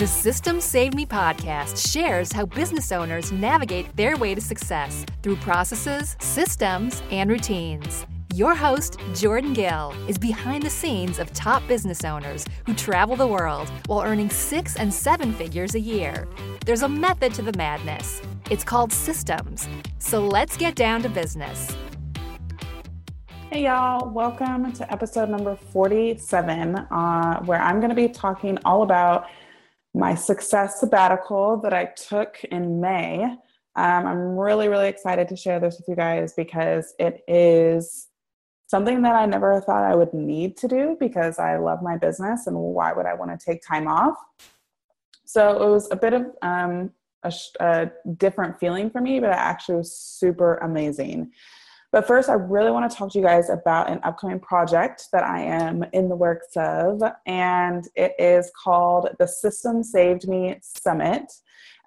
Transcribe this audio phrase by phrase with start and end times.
[0.00, 5.36] The System Save Me podcast shares how business owners navigate their way to success through
[5.36, 8.06] processes, systems, and routines.
[8.34, 13.26] Your host, Jordan Gill, is behind the scenes of top business owners who travel the
[13.26, 16.26] world while earning six and seven figures a year.
[16.64, 18.22] There's a method to the madness.
[18.50, 19.68] It's called systems.
[19.98, 21.76] So let's get down to business.
[23.52, 24.08] Hey, y'all.
[24.08, 29.26] Welcome to episode number 47, uh, where I'm going to be talking all about
[29.94, 33.24] my success sabbatical that I took in May.
[33.24, 38.08] Um, I'm really, really excited to share this with you guys because it is
[38.66, 42.46] something that I never thought I would need to do because I love my business
[42.46, 44.16] and why would I want to take time off?
[45.24, 46.92] So it was a bit of um,
[47.24, 51.32] a, a different feeling for me, but it actually was super amazing.
[51.92, 55.24] But first, I really want to talk to you guys about an upcoming project that
[55.24, 61.32] I am in the works of, and it is called the System Saved Me Summit.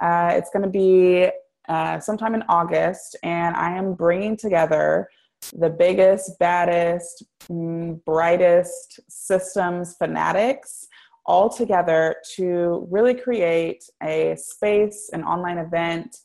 [0.01, 1.29] Uh, it's going to be
[1.69, 5.07] uh, sometime in August, and I am bringing together
[5.53, 10.87] the biggest, baddest, mm, brightest systems fanatics
[11.25, 16.17] all together to really create a space, an online event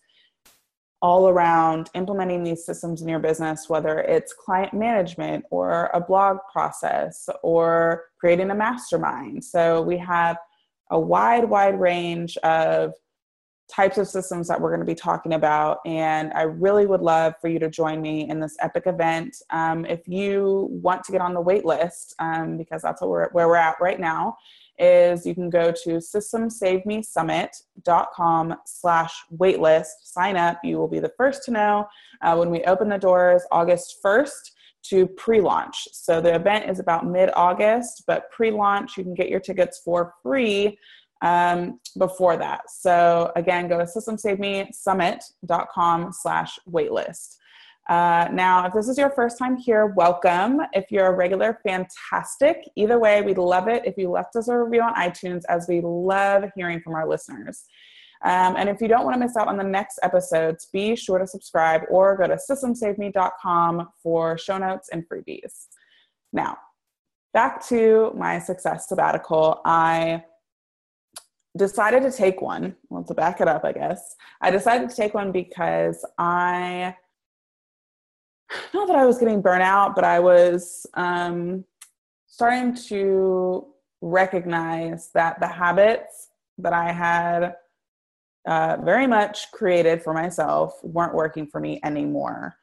[1.00, 6.38] all around implementing these systems in your business, whether it's client management or a blog
[6.52, 9.44] process or creating a mastermind.
[9.44, 10.36] So we have
[10.90, 12.94] a wide, wide range of
[13.68, 15.78] types of systems that we're going to be talking about.
[15.84, 19.36] And I really would love for you to join me in this epic event.
[19.50, 23.48] Um, if you want to get on the wait list, um, because that's we're, where
[23.48, 24.36] we're at right now,
[24.78, 29.88] is you can go to systemsavemesummit.com slash waitlist.
[30.04, 30.60] Sign up.
[30.64, 31.88] You will be the first to know
[32.22, 34.52] uh, when we open the doors August 1st
[34.84, 35.88] to pre-launch.
[35.92, 40.78] So the event is about mid-August, but pre-launch you can get your tickets for free
[41.22, 42.70] um, before that.
[42.70, 47.36] So again, go to systemsavemesummit.com slash waitlist.
[47.88, 50.60] Uh, now, if this is your first time here, welcome.
[50.74, 52.68] If you're a regular, fantastic.
[52.76, 55.80] Either way, we'd love it if you left us a review on iTunes, as we
[55.80, 57.64] love hearing from our listeners.
[58.24, 61.18] Um, and if you don't want to miss out on the next episodes, be sure
[61.18, 65.66] to subscribe or go to systemsaveme.com for show notes and freebies.
[66.32, 66.58] Now,
[67.32, 69.60] back to my success sabbatical.
[69.64, 70.24] I
[71.58, 72.74] decided to take one.
[72.88, 74.16] Well, to back it up, I guess.
[74.40, 76.94] I decided to take one because I
[78.72, 81.64] not that I was getting burnt out, but I was um,
[82.26, 83.66] starting to
[84.00, 87.56] recognize that the habits that I had
[88.46, 92.56] uh, very much created for myself weren't working for me anymore.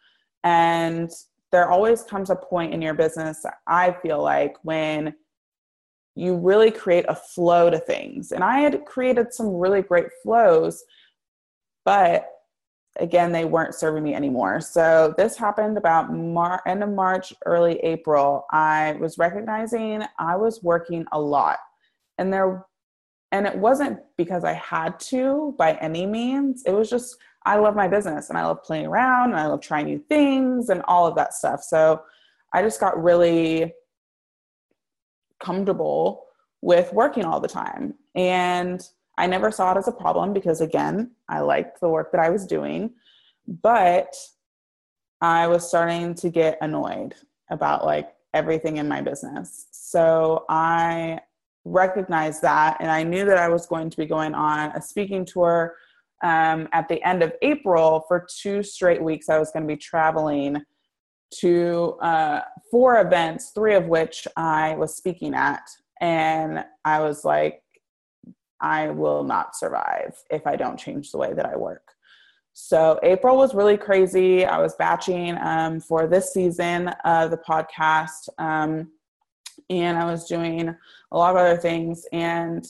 [0.43, 1.11] And
[1.51, 5.13] there always comes a point in your business, I feel like, when
[6.15, 8.31] you really create a flow to things.
[8.31, 10.83] And I had created some really great flows,
[11.83, 12.29] but
[12.99, 14.61] again they weren't serving me anymore.
[14.61, 18.45] So this happened about Mar- end of march early april.
[18.51, 21.57] I was recognizing i was working a lot.
[22.17, 22.65] And there
[23.31, 26.63] and it wasn't because i had to by any means.
[26.65, 29.61] It was just i love my business and i love playing around and i love
[29.61, 31.61] trying new things and all of that stuff.
[31.63, 32.01] So
[32.53, 33.73] i just got really
[35.39, 36.25] comfortable
[36.61, 38.87] with working all the time and
[39.17, 42.29] I never saw it as a problem because, again, I liked the work that I
[42.29, 42.91] was doing,
[43.47, 44.13] but
[45.21, 47.15] I was starting to get annoyed
[47.49, 49.67] about like everything in my business.
[49.71, 51.19] So I
[51.63, 55.25] recognized that, and I knew that I was going to be going on a speaking
[55.25, 55.75] tour
[56.21, 59.29] um, at the end of April for two straight weeks.
[59.29, 60.61] I was going to be traveling
[61.39, 62.41] to uh,
[62.71, 65.67] four events, three of which I was speaking at.
[66.01, 67.61] And I was like,
[68.61, 71.91] I will not survive if I don't change the way that I work.
[72.53, 74.45] So April was really crazy.
[74.45, 78.91] I was batching um, for this season of the podcast, um,
[79.69, 80.69] and I was doing
[81.11, 82.05] a lot of other things.
[82.13, 82.65] And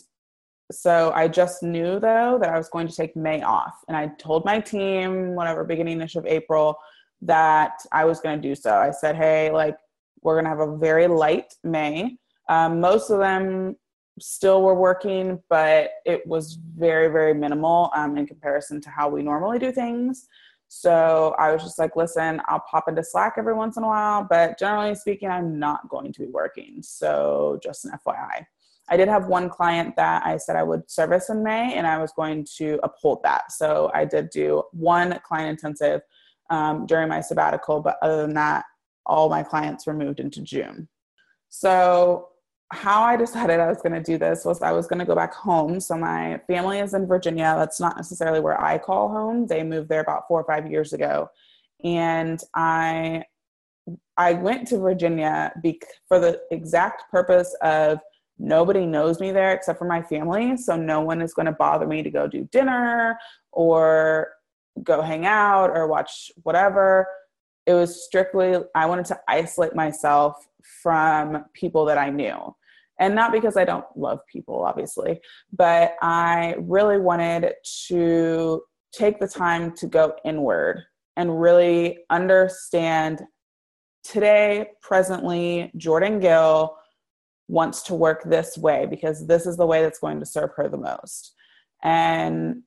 [0.71, 4.07] so I just knew though that I was going to take May off, and I
[4.17, 6.79] told my team, whatever, beginning of April,
[7.25, 8.75] that I was going to do so.
[8.75, 9.77] I said, "Hey, like
[10.21, 12.17] we're going to have a very light May."
[12.49, 13.75] Um, most of them
[14.19, 19.21] still were working, but it was very, very minimal um, in comparison to how we
[19.21, 20.27] normally do things.
[20.67, 24.25] So I was just like, listen, I'll pop into Slack every once in a while,
[24.29, 26.81] but generally speaking, I'm not going to be working.
[26.81, 28.45] So just an FYI.
[28.87, 31.97] I did have one client that I said I would service in May, and I
[31.97, 33.51] was going to uphold that.
[33.51, 36.01] So I did do one client intensive
[36.49, 38.65] um, during my sabbatical, but other than that,
[39.05, 40.87] all my clients were moved into June.
[41.49, 42.29] So
[42.71, 45.15] how I decided I was going to do this was I was going to go
[45.15, 45.79] back home.
[45.79, 47.55] So my family is in Virginia.
[47.57, 49.47] That's not necessarily where I call home.
[49.47, 51.29] They moved there about four or five years ago,
[51.83, 53.23] and I
[54.17, 55.53] I went to Virginia
[56.07, 57.99] for the exact purpose of
[58.39, 60.57] nobody knows me there except for my family.
[60.57, 63.17] So no one is going to bother me to go do dinner
[63.51, 64.29] or
[64.83, 67.07] go hang out or watch whatever.
[67.65, 70.47] It was strictly, I wanted to isolate myself
[70.81, 72.55] from people that I knew.
[72.99, 75.19] And not because I don't love people, obviously,
[75.51, 77.53] but I really wanted
[77.87, 78.61] to
[78.93, 80.83] take the time to go inward
[81.17, 83.21] and really understand
[84.03, 86.77] today, presently, Jordan Gill
[87.47, 90.69] wants to work this way because this is the way that's going to serve her
[90.69, 91.33] the most.
[91.83, 92.63] And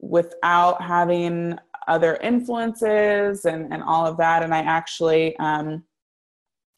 [0.00, 1.58] without having
[1.88, 4.42] other influences and, and all of that.
[4.42, 5.84] And I actually, um,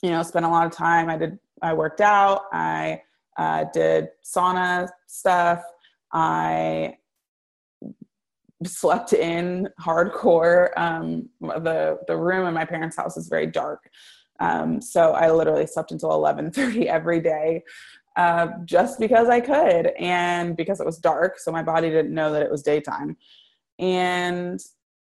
[0.02, 1.08] you know, spent a lot of time.
[1.08, 3.02] I did, I worked out, I
[3.36, 5.62] uh, did sauna stuff,
[6.12, 6.96] I
[8.64, 10.76] slept in hardcore.
[10.76, 13.88] Um, the the room in my parents' house is very dark,
[14.40, 17.62] um, so I literally slept until eleven thirty every day,
[18.18, 22.32] uh, just because I could, and because it was dark, so my body didn't know
[22.32, 23.16] that it was daytime.
[23.78, 24.58] And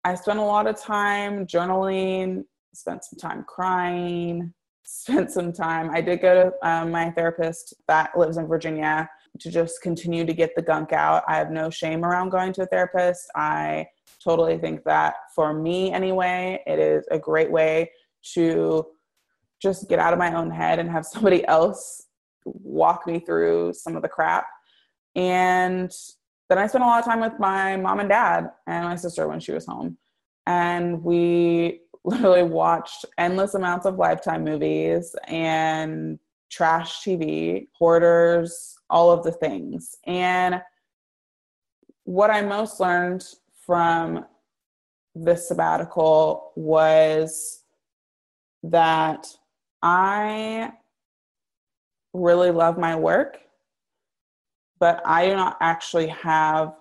[0.04, 2.46] I spent a lot of time journaling,
[2.76, 4.54] spent some time crying,
[4.84, 5.90] spent some time.
[5.90, 9.10] I did go to um, my therapist that lives in Virginia
[9.40, 11.24] to just continue to get the gunk out.
[11.28, 13.28] I have no shame around going to a therapist.
[13.36, 13.88] I
[14.24, 17.90] totally think that for me, anyway, it is a great way
[18.34, 18.86] to
[19.60, 22.06] just get out of my own head and have somebody else
[22.46, 24.46] walk me through some of the crap.
[25.16, 25.92] And
[26.50, 29.28] then I spent a lot of time with my mom and dad and my sister
[29.28, 29.98] when she was home.
[30.48, 36.20] And we literally watched endless amounts of Lifetime movies and
[36.50, 39.96] trash TV, hoarders, all of the things.
[40.06, 40.62] And
[42.06, 43.24] what I most learned
[43.66, 44.26] from
[45.14, 47.64] this sabbatical was
[48.64, 49.28] that
[49.82, 50.72] I
[52.14, 53.40] really love my work,
[54.80, 56.74] but I do not actually have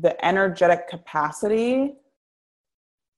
[0.00, 1.94] the energetic capacity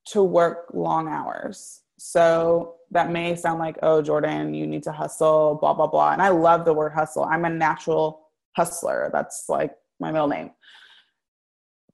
[0.07, 1.83] to work long hours.
[1.99, 6.13] So that may sound like, oh, Jordan, you need to hustle, blah, blah, blah.
[6.13, 7.25] And I love the word hustle.
[7.25, 9.11] I'm a natural hustler.
[9.13, 10.51] That's like my middle name.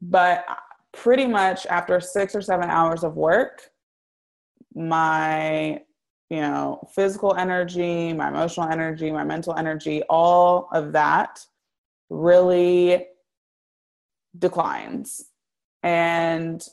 [0.01, 0.55] But uh,
[0.93, 3.71] pretty much after six or seven hours of work,
[4.75, 5.83] my
[6.35, 11.45] you know physical energy my emotional energy my mental energy all of that
[12.11, 13.07] really
[14.39, 15.27] declines
[15.83, 16.69] and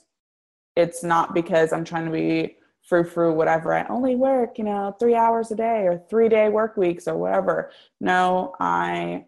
[0.76, 2.56] it's not because i'm trying to be
[2.92, 3.74] frou frou, whatever.
[3.74, 7.16] I only work, you know, three hours a day or three day work weeks or
[7.18, 7.72] whatever.
[8.02, 9.26] No, I,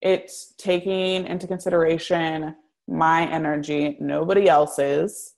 [0.00, 2.56] it's taking into consideration
[2.88, 5.34] my energy, nobody else's,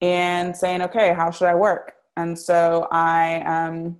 [0.00, 1.94] and saying, okay, how should I work?
[2.16, 3.98] And so I, um,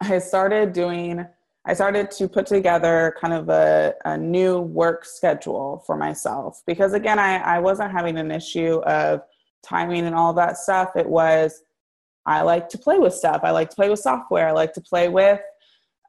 [0.00, 1.24] I started doing,
[1.66, 6.92] I started to put together kind of a, a new work schedule for myself because
[6.92, 9.22] again, I, I wasn't having an issue of
[9.62, 10.96] timing and all that stuff.
[10.96, 11.62] It was
[12.26, 13.40] I like to play with stuff.
[13.44, 14.48] I like to play with software.
[14.48, 15.40] I like to play with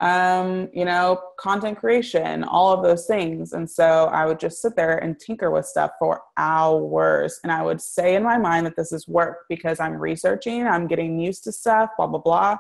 [0.02, 3.54] um, you know, content creation, all of those things.
[3.54, 7.40] And so I would just sit there and tinker with stuff for hours.
[7.44, 10.88] And I would say in my mind that this is work because I'm researching, I'm
[10.88, 12.58] getting used to stuff, blah, blah, blah.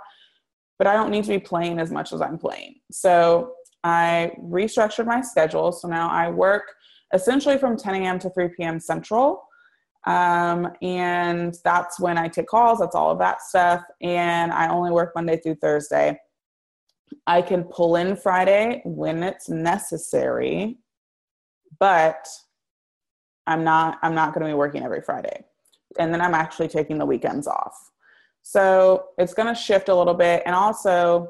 [0.78, 2.76] But I don't need to be playing as much as I'm playing.
[2.92, 5.72] So I restructured my schedule.
[5.72, 6.64] So now I work
[7.14, 8.20] essentially from 10 a.m.
[8.20, 8.80] to 3 p.m.
[8.80, 9.44] Central.
[10.08, 13.84] Um, and that's when I take calls, that's all of that stuff.
[14.02, 16.18] And I only work Monday through Thursday.
[17.28, 20.78] I can pull in Friday when it's necessary,
[21.80, 22.28] but
[23.48, 25.44] I'm not I'm not going to be working every Friday.
[26.00, 27.92] And then I'm actually taking the weekends off.
[28.42, 30.44] So it's going to shift a little bit.
[30.46, 31.30] And also,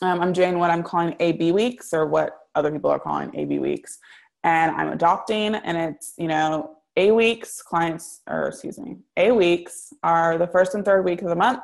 [0.00, 3.58] um, I'm doing what I'm calling AB weeks or what other people are calling AB
[3.58, 3.98] weeks.
[4.44, 9.92] And I'm adopting, and it's, you know, a weeks clients, or excuse me, A weeks
[10.02, 11.60] are the first and third week of the month.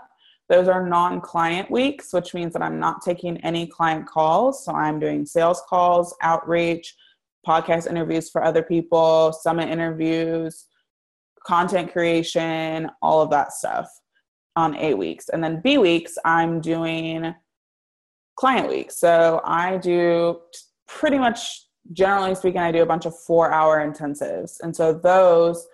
[0.49, 4.65] Those are non client weeks, which means that I'm not taking any client calls.
[4.65, 6.95] So I'm doing sales calls, outreach,
[7.47, 10.67] podcast interviews for other people, summit interviews,
[11.47, 13.89] content creation, all of that stuff
[14.57, 15.29] on A weeks.
[15.31, 17.35] And then B weeks, I'm doing
[18.37, 18.99] client weeks.
[18.99, 20.41] So I do
[20.87, 24.57] pretty much generally speaking, I do a bunch of four hour intensives.
[24.63, 25.67] And so those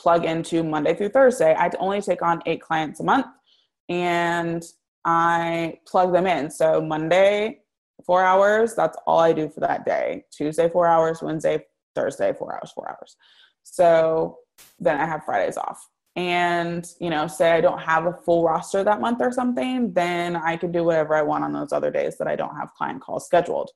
[0.00, 1.54] plug into Monday through Thursday.
[1.54, 3.26] I only take on eight clients a month.
[3.88, 4.62] And
[5.04, 6.50] I plug them in.
[6.50, 7.60] So Monday,
[8.04, 10.24] four hours, that's all I do for that day.
[10.30, 11.64] Tuesday, four hours, Wednesday,
[11.94, 13.16] Thursday, four hours, four hours.
[13.62, 14.38] So
[14.78, 15.88] then I have Fridays off.
[16.16, 20.34] And, you know, say I don't have a full roster that month or something, then
[20.34, 23.00] I can do whatever I want on those other days that I don't have client
[23.00, 23.70] calls scheduled.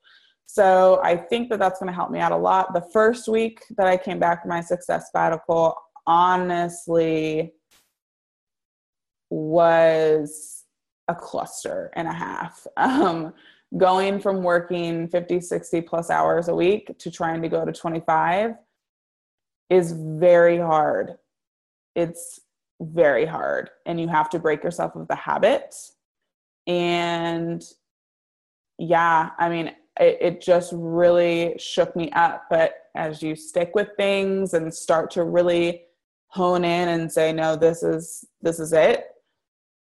[0.46, 2.74] So I think that that's going to help me out a lot.
[2.74, 5.76] The first week that I came back from my success sabbatical,
[6.06, 7.52] honestly,
[9.32, 10.64] was
[11.08, 12.66] a cluster and a half.
[12.76, 13.32] Um,
[13.78, 18.54] going from working 50, 60 plus hours a week to trying to go to 25
[19.70, 21.14] is very hard.
[21.96, 22.40] It's
[22.80, 23.70] very hard.
[23.86, 25.74] And you have to break yourself of the habit.
[26.66, 27.64] And
[28.78, 32.44] yeah, I mean, it, it just really shook me up.
[32.50, 35.84] But as you stick with things and start to really
[36.26, 39.06] hone in and say, no, this is this is it,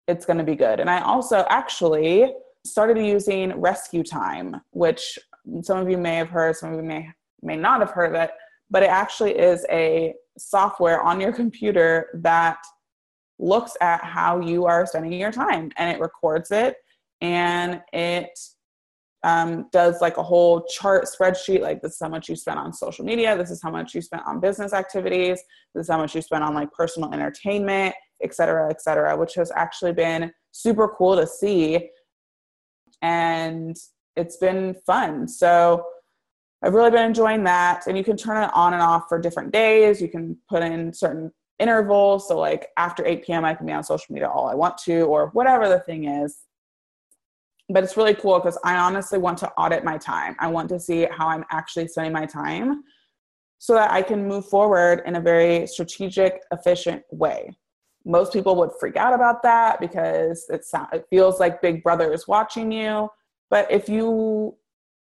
[0.09, 0.81] it's gonna be good.
[0.81, 2.33] And I also actually
[2.67, 5.19] started using Rescue Time, which
[5.63, 7.09] some of you may have heard, some of you may
[7.43, 8.31] may not have heard of it,
[8.69, 12.59] but it actually is a software on your computer that
[13.39, 16.77] looks at how you are spending your time and it records it
[17.21, 18.31] and it
[19.25, 22.73] um, does like a whole chart spreadsheet like this is how much you spent on
[22.73, 25.41] social media this is how much you spent on business activities
[25.75, 29.35] this is how much you spent on like personal entertainment et cetera et cetera which
[29.35, 31.91] has actually been super cool to see
[33.03, 33.77] and
[34.17, 35.29] it's been fun.
[35.29, 35.85] So
[36.63, 37.87] I've really been enjoying that.
[37.87, 40.03] And you can turn it on and off for different days.
[40.03, 42.29] You can put in certain intervals.
[42.29, 45.03] So, like after 8 p.m., I can be on social media all I want to,
[45.03, 46.39] or whatever the thing is.
[47.71, 50.35] But it's really cool because I honestly want to audit my time.
[50.41, 52.83] I want to see how I'm actually spending my time
[53.59, 57.57] so that I can move forward in a very strategic, efficient way
[58.09, 62.13] most people would freak out about that because it, sound, it feels like big brother
[62.13, 63.09] is watching you.
[63.51, 64.57] But if you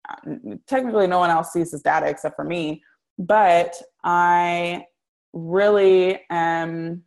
[0.08, 0.36] uh,
[0.67, 2.84] technically no one else sees this data except for me.
[3.17, 4.86] But i
[5.34, 7.03] really am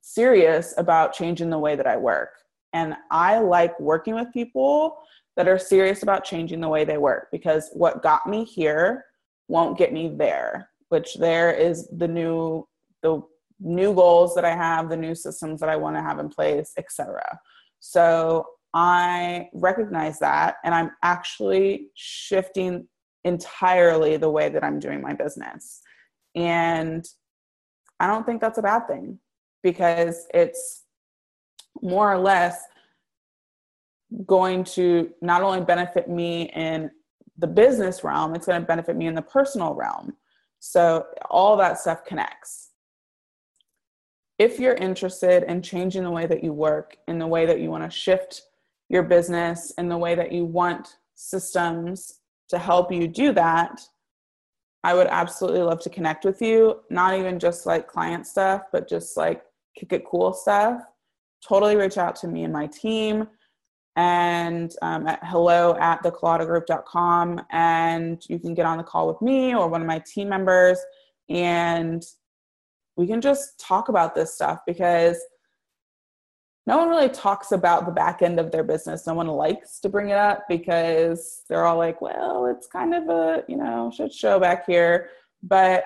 [0.00, 2.30] serious about changing the way that i work.
[2.72, 4.98] And i like working with people
[5.36, 9.06] that are serious about changing the way they work because what got me here
[9.48, 12.66] won't get me there which there is the new
[13.02, 13.20] the
[13.64, 16.72] new goals that I have, the new systems that I want to have in place,
[16.76, 17.38] etc.
[17.80, 22.86] So I recognize that and I'm actually shifting
[23.24, 25.80] entirely the way that I'm doing my business.
[26.34, 27.04] And
[27.98, 29.18] I don't think that's a bad thing
[29.62, 30.82] because it's
[31.80, 32.60] more or less
[34.26, 36.90] going to not only benefit me in
[37.38, 40.12] the business realm, it's going to benefit me in the personal realm.
[40.60, 42.73] So all that stuff connects
[44.38, 47.70] if you're interested in changing the way that you work, in the way that you
[47.70, 48.42] want to shift
[48.88, 53.80] your business, in the way that you want systems to help you do that,
[54.82, 56.80] I would absolutely love to connect with you.
[56.90, 59.42] Not even just like client stuff, but just like
[59.78, 60.82] kick it cool stuff.
[61.46, 63.26] Totally reach out to me and my team
[63.96, 69.54] and um, at hello at thekoladagroup.com and you can get on the call with me
[69.54, 70.78] or one of my team members
[71.28, 72.04] and
[72.96, 75.18] we can just talk about this stuff because
[76.66, 79.06] no one really talks about the back end of their business.
[79.06, 83.08] No one likes to bring it up because they're all like, well, it's kind of
[83.08, 85.10] a, you know, shit show back here.
[85.42, 85.84] But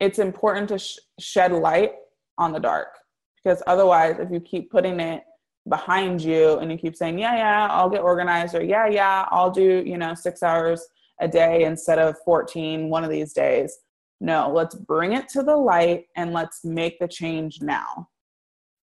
[0.00, 1.92] it's important to sh- shed light
[2.38, 2.88] on the dark
[3.36, 5.22] because otherwise, if you keep putting it
[5.68, 9.50] behind you and you keep saying, yeah, yeah, I'll get organized, or yeah, yeah, I'll
[9.50, 10.86] do, you know, six hours
[11.20, 13.78] a day instead of 14 one of these days,
[14.20, 18.08] no, let's bring it to the light and let's make the change now.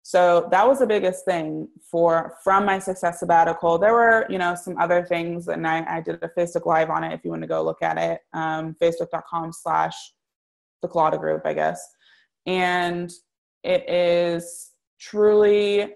[0.03, 3.77] So that was the biggest thing for from my success sabbatical.
[3.77, 7.03] There were, you know, some other things, and I, I did a Facebook Live on
[7.03, 8.21] it if you want to go look at it.
[8.33, 9.95] Um, Facebook.com slash
[10.81, 11.87] the Kolada group, I guess.
[12.47, 13.11] And
[13.63, 15.93] it is truly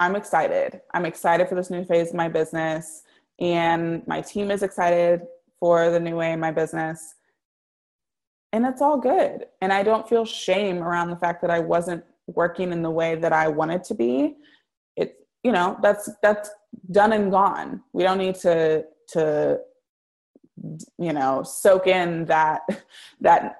[0.00, 0.80] I'm excited.
[0.94, 3.02] I'm excited for this new phase of my business,
[3.38, 5.20] and my team is excited
[5.60, 7.14] for the new way in my business
[8.52, 9.46] and it's all good.
[9.60, 13.14] And i don't feel shame around the fact that i wasn't working in the way
[13.16, 14.36] that i wanted to be.
[14.96, 16.50] It's you know that's that's
[16.90, 17.82] done and gone.
[17.92, 19.60] We don't need to to
[20.98, 22.62] you know soak in that
[23.20, 23.56] that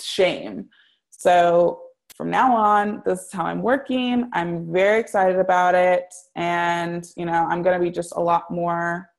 [0.00, 0.68] shame.
[1.10, 1.82] So
[2.14, 4.28] from now on this is how i'm working.
[4.32, 6.14] I'm very excited about it.
[6.34, 9.10] And you know i'm going to be just a lot more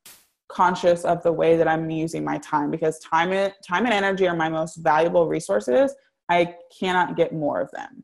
[0.57, 4.27] conscious of the way that I'm using my time because time and time and energy
[4.27, 5.93] are my most valuable resources.
[6.29, 8.03] I cannot get more of them.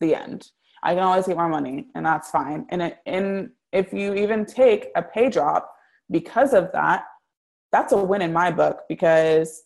[0.00, 0.46] The end.
[0.84, 2.64] I can always get more money, and that's fine.
[2.70, 5.74] And it, and if you even take a pay drop
[6.12, 7.02] because of that,
[7.72, 9.64] that's a win in my book because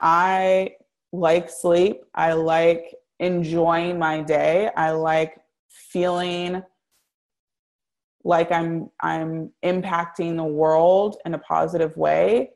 [0.00, 0.76] I
[1.12, 2.02] like sleep.
[2.14, 4.70] I like enjoying my day.
[4.76, 5.38] I like
[5.68, 6.62] feeling
[8.24, 12.50] like I'm I'm impacting the world in a positive way.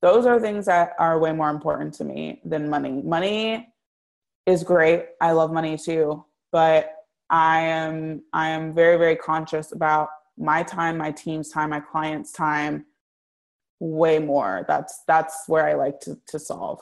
[0.00, 3.02] Those are things that are way more important to me than money.
[3.02, 3.68] Money
[4.46, 5.06] is great.
[5.20, 6.94] I love money too, but
[7.30, 10.08] I am I am very very conscious about
[10.38, 12.86] my time, my team's time, my clients' time
[13.80, 14.64] way more.
[14.68, 16.80] That's that's where I like to to solve.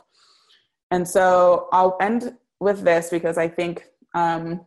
[0.90, 4.64] And so I'll end with this because I think um,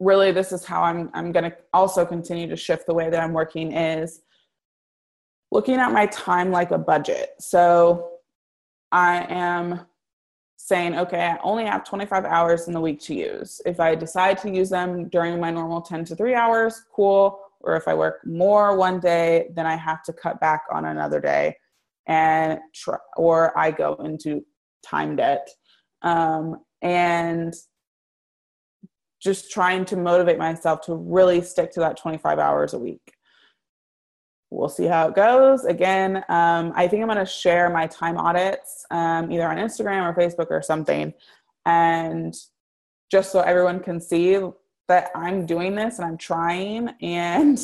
[0.00, 3.22] really this is how I'm I'm going to also continue to shift the way that
[3.22, 4.22] I'm working is
[5.52, 7.30] looking at my time like a budget.
[7.38, 8.10] So
[8.92, 9.80] I am
[10.56, 13.60] saying, okay, I only have 25 hours in the week to use.
[13.66, 17.40] If I decide to use them during my normal 10 to 3 hours, cool.
[17.60, 21.20] Or if I work more one day, then I have to cut back on another
[21.20, 21.56] day
[22.06, 24.44] and try, or I go into
[24.82, 25.48] time debt.
[26.02, 27.54] Um, and
[29.22, 33.12] just trying to motivate myself to really stick to that 25 hours a week.
[34.50, 35.64] We'll see how it goes.
[35.64, 40.08] Again, um, I think I'm going to share my time audits um, either on Instagram
[40.08, 41.12] or Facebook or something.
[41.66, 42.34] And
[43.10, 44.40] just so everyone can see
[44.88, 47.58] that I'm doing this and I'm trying and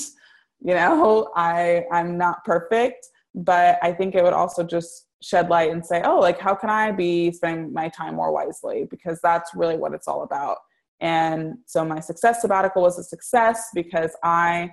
[0.60, 5.72] you know I I'm not perfect but I think it would also just shed light
[5.72, 9.56] and say oh like how can I be spending my time more wisely because that's
[9.56, 10.58] really what it's all about
[11.00, 14.70] and so my success sabbatical was a success because I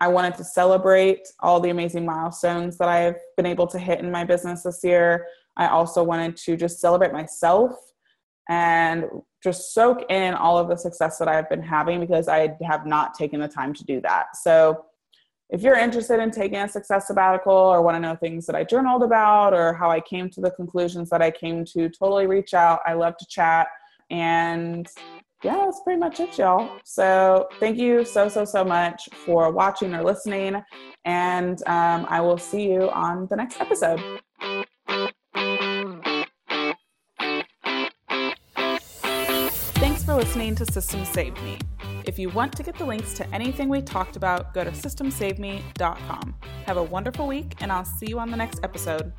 [0.00, 4.10] I wanted to celebrate all the amazing milestones that I've been able to hit in
[4.10, 5.26] my business this year.
[5.56, 7.72] I also wanted to just celebrate myself
[8.48, 9.06] and
[9.42, 13.14] just soak in all of the success that I've been having because I have not
[13.14, 14.36] taken the time to do that.
[14.36, 14.84] So,
[15.48, 18.64] if you're interested in taking a success sabbatical or want to know things that I
[18.64, 22.52] journaled about or how I came to the conclusions that I came to, totally reach
[22.52, 22.80] out.
[22.84, 23.68] I love to chat.
[24.10, 24.88] And
[25.46, 26.80] yeah, that's pretty much it, y'all.
[26.84, 30.60] So, thank you so, so, so much for watching or listening.
[31.04, 34.00] And um, I will see you on the next episode.
[39.78, 41.58] Thanks for listening to Systems Save Me.
[42.06, 46.34] If you want to get the links to anything we talked about, go to systemsaveme.com.
[46.66, 49.12] Have a wonderful week, and I'll see you on the next episode.